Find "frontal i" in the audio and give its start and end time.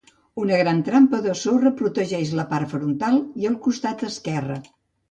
2.75-3.51